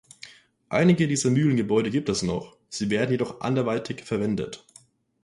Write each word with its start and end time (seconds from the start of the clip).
Einige 0.69 1.07
dieser 1.07 1.29
Mühlengebäude 1.29 1.91
gibt 1.91 2.09
es 2.09 2.23
noch, 2.23 2.57
sie 2.69 2.89
werden 2.89 3.11
jedoch 3.11 3.41
anderweitig 3.41 4.01
verwendet. 4.03 4.65